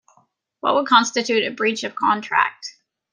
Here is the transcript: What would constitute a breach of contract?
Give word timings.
What 0.61 0.73
would 0.73 0.87
constitute 0.87 1.43
a 1.43 1.51
breach 1.53 1.83
of 1.83 1.93
contract? 1.93 2.65